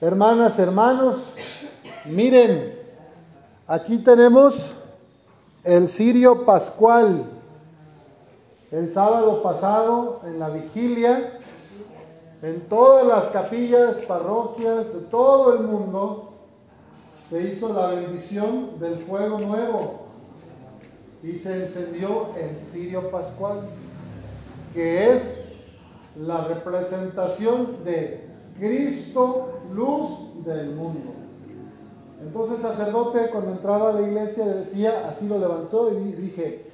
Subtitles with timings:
[0.00, 1.34] Hermanas, hermanos,
[2.04, 2.74] miren,
[3.64, 4.72] aquí tenemos
[5.62, 7.26] el cirio pascual.
[8.72, 11.38] El sábado pasado, en la vigilia,
[12.42, 16.34] en todas las capillas, parroquias de todo el mundo,
[17.30, 20.06] se hizo la bendición del fuego nuevo
[21.22, 23.68] y se encendió el cirio pascual,
[24.74, 25.44] que es
[26.16, 31.10] la representación de Cristo, luz del mundo.
[32.22, 36.70] Entonces el sacerdote cuando entraba a la iglesia decía, así lo levantó y dije,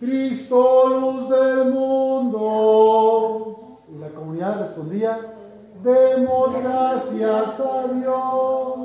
[0.00, 3.56] Cristo, luz del mundo.
[3.94, 5.34] Y la comunidad respondía,
[5.82, 8.76] demos gracias a Dios.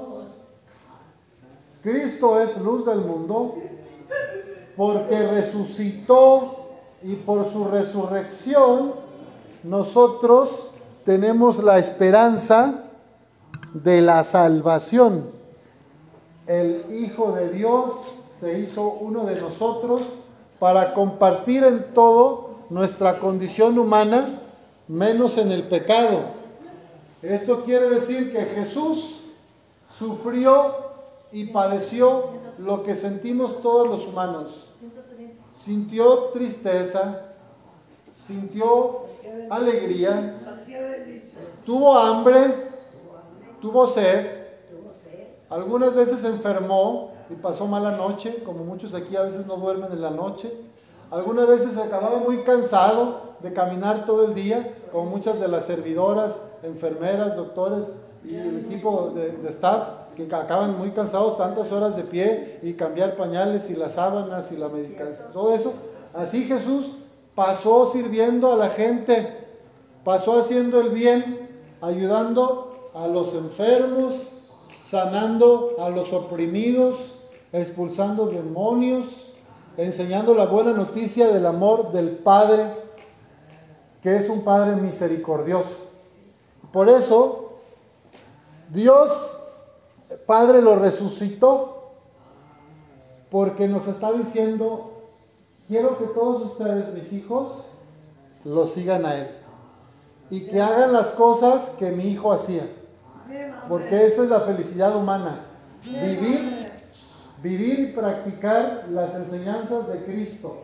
[1.84, 3.56] Cristo es luz del mundo
[4.78, 6.58] porque resucitó
[7.04, 8.94] y por su resurrección
[9.64, 10.70] nosotros
[11.12, 12.86] tenemos la esperanza
[13.74, 15.26] de la salvación.
[16.48, 17.92] El Hijo de Dios
[18.40, 20.04] se hizo uno de nosotros
[20.58, 24.40] para compartir en todo nuestra condición humana,
[24.88, 26.22] menos en el pecado.
[27.22, 29.24] Esto quiere decir que Jesús
[30.00, 30.78] sufrió
[31.34, 32.28] y padeció
[32.58, 34.70] lo que sentimos todos los humanos.
[35.62, 37.31] Sintió tristeza,
[38.26, 39.02] sintió
[39.50, 40.38] alegría,
[41.66, 42.70] tuvo hambre,
[43.62, 44.42] tuvo sed,
[45.50, 50.02] algunas veces enfermó y pasó mala noche, como muchos aquí a veces no duermen en
[50.02, 50.52] la noche.
[51.10, 56.52] Algunas veces acababa muy cansado de caminar todo el día, como muchas de las servidoras,
[56.64, 62.04] enfermeras, doctores y el equipo de, de staff que acaban muy cansados tantas horas de
[62.04, 65.74] pie y cambiar pañales y las sábanas y la medicación, todo eso.
[66.14, 67.01] Así Jesús
[67.36, 69.46] pasó sirviendo a la gente,
[70.04, 71.50] pasó haciendo el bien,
[71.82, 74.32] ayudando a los enfermos,
[74.82, 77.16] sanando a los oprimidos,
[77.54, 79.32] expulsando demonios,
[79.78, 82.76] enseñando la buena noticia del amor del Padre,
[84.02, 85.76] que es un Padre misericordioso.
[86.72, 87.54] Por eso,
[88.70, 89.38] Dios
[90.26, 91.92] Padre lo resucitó,
[93.30, 95.01] porque nos está diciendo,
[95.72, 97.64] quiero que todos ustedes, mis hijos,
[98.44, 99.28] lo sigan a Él.
[100.30, 102.64] Y que hagan las cosas que mi hijo hacía.
[103.70, 105.46] Porque esa es la felicidad humana.
[105.82, 106.70] Vivir,
[107.42, 110.64] vivir y practicar las enseñanzas de Cristo.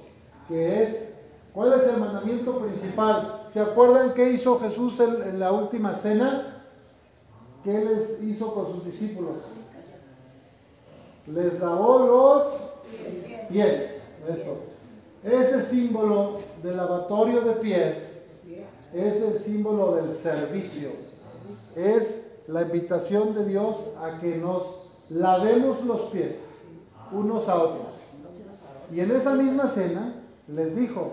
[0.49, 1.13] Que es,
[1.53, 3.45] ¿cuál es el mandamiento principal?
[3.47, 6.65] ¿Se acuerdan qué hizo Jesús en, en la última cena?
[7.63, 9.37] ¿Qué les hizo con sus discípulos?
[11.27, 14.01] Les lavó los pies.
[14.27, 14.76] Eso.
[15.27, 18.21] Ese símbolo del lavatorio de pies
[18.93, 20.91] es el símbolo del servicio.
[21.75, 24.63] Es la invitación de Dios a que nos
[25.09, 26.61] lavemos los pies
[27.11, 27.87] unos a otros.
[28.89, 30.15] Y en esa misma cena
[30.47, 31.11] les dijo,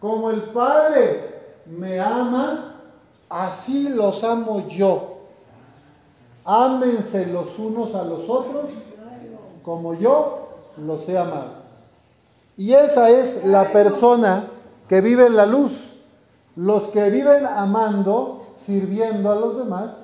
[0.00, 1.34] como el Padre
[1.66, 2.80] me ama,
[3.28, 5.18] así los amo yo.
[6.46, 8.70] Ámense los unos a los otros
[9.62, 11.63] como yo los he amado.
[12.56, 14.46] Y esa es la persona
[14.88, 16.02] que vive en la luz.
[16.56, 20.02] Los que viven amando, sirviendo a los demás,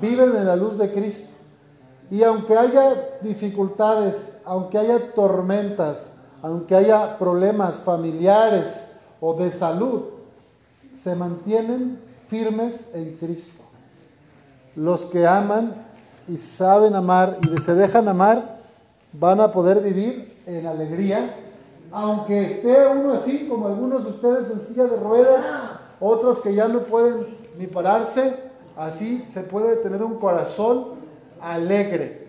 [0.00, 1.28] viven en la luz de Cristo.
[2.10, 8.86] Y aunque haya dificultades, aunque haya tormentas, aunque haya problemas familiares
[9.20, 10.04] o de salud,
[10.92, 13.62] se mantienen firmes en Cristo.
[14.74, 15.74] Los que aman
[16.26, 18.60] y saben amar y se dejan amar,
[19.12, 21.34] van a poder vivir en alegría,
[21.92, 25.44] aunque esté uno así como algunos de ustedes en silla de ruedas,
[25.98, 27.26] otros que ya no pueden
[27.58, 28.36] ni pararse,
[28.76, 31.00] así se puede tener un corazón
[31.40, 32.28] alegre.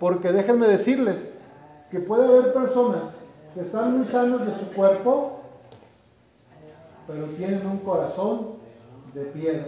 [0.00, 1.38] Porque déjenme decirles
[1.90, 3.24] que puede haber personas
[3.54, 5.40] que están muy sanos de su cuerpo,
[7.06, 8.54] pero tienen un corazón
[9.14, 9.66] de piedra.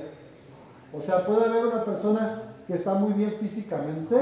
[0.92, 4.16] O sea, puede haber una persona que está muy bien físicamente,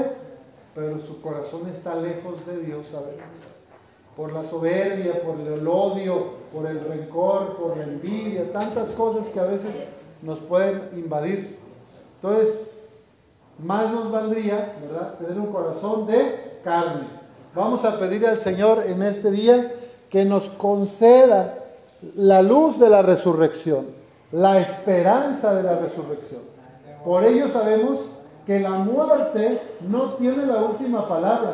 [0.75, 3.64] pero su corazón está lejos de Dios a veces.
[4.15, 9.39] Por la soberbia, por el odio, por el rencor, por la envidia, tantas cosas que
[9.39, 9.71] a veces
[10.21, 11.57] nos pueden invadir.
[12.21, 12.71] Entonces,
[13.59, 17.07] más nos valdría, ¿verdad?, tener un corazón de carne.
[17.53, 19.73] Vamos a pedir al Señor en este día
[20.09, 21.59] que nos conceda
[22.15, 23.87] la luz de la resurrección,
[24.31, 26.41] la esperanza de la resurrección.
[27.03, 27.99] Por ello sabemos
[28.45, 31.53] que la muerte no tiene la última palabra,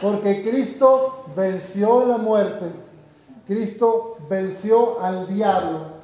[0.00, 2.66] porque Cristo venció la muerte,
[3.46, 5.98] Cristo venció al diablo,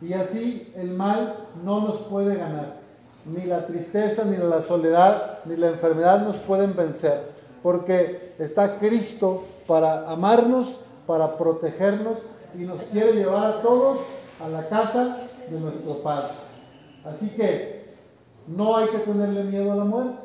[0.00, 2.84] y así el mal no nos puede ganar.
[3.26, 7.32] ni la tristeza, ni la soledad, ni la enfermedad nos pueden vencer,
[7.62, 12.18] porque está Cristo para amarnos, para protegernos
[12.54, 14.00] y nos quiere llevar a todos
[14.44, 15.18] a la casa
[15.48, 16.34] de nuestro Padre.
[17.04, 17.94] Así que
[18.46, 20.18] no hay que tenerle miedo a la muerte.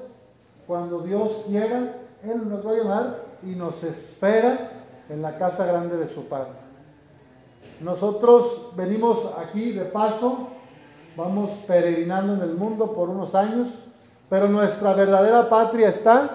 [0.67, 4.71] Cuando Dios quiera, Él nos va a llamar y nos espera
[5.09, 6.51] en la casa grande de su Padre.
[7.81, 10.49] Nosotros venimos aquí de paso,
[11.15, 13.69] vamos peregrinando en el mundo por unos años,
[14.29, 16.29] pero nuestra verdadera patria está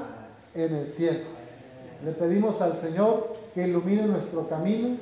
[0.55, 1.21] en el cielo.
[2.03, 4.97] Le pedimos al Señor que ilumine nuestro camino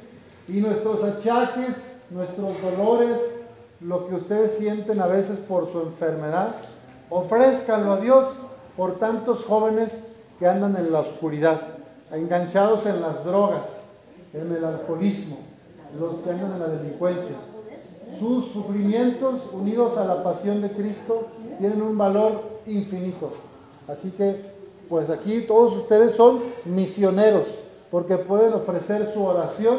[0.49, 3.47] y nuestros achaques, nuestros dolores,
[3.81, 6.55] lo que ustedes sienten a veces por su enfermedad,
[7.09, 8.27] ofrézcanlo a Dios
[8.77, 10.12] por tantos jóvenes
[10.43, 11.61] que andan en la oscuridad,
[12.11, 13.63] enganchados en las drogas,
[14.35, 15.37] en el alcoholismo,
[16.01, 17.37] los que andan en la delincuencia.
[18.19, 21.29] Sus sufrimientos unidos a la pasión de Cristo
[21.61, 23.31] tienen un valor infinito.
[23.87, 24.35] Así que,
[24.89, 27.63] pues aquí todos ustedes son misioneros
[27.93, 29.77] porque pueden ofrecer su oración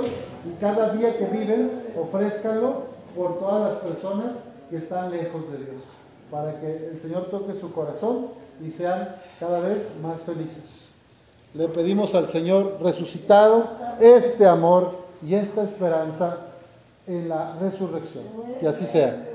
[0.50, 2.84] y cada día que viven, ofrézcanlo
[3.18, 4.34] por todas las personas
[4.70, 5.84] que están lejos de Dios,
[6.32, 10.94] para que el Señor toque su corazón y sean cada vez más felices.
[11.54, 13.70] Le pedimos al Señor resucitado
[14.00, 16.38] este amor y esta esperanza
[17.08, 18.24] en la resurrección.
[18.60, 19.33] Que así sea.